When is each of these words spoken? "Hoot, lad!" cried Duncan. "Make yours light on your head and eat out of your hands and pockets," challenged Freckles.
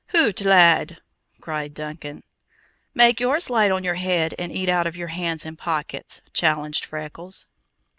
"Hoot, 0.07 0.41
lad!" 0.41 0.99
cried 1.41 1.75
Duncan. 1.75 2.23
"Make 2.95 3.19
yours 3.19 3.51
light 3.51 3.69
on 3.69 3.83
your 3.83 3.93
head 3.93 4.33
and 4.39 4.51
eat 4.51 4.67
out 4.67 4.87
of 4.87 4.97
your 4.97 5.09
hands 5.09 5.45
and 5.45 5.55
pockets," 5.59 6.21
challenged 6.33 6.83
Freckles. 6.85 7.45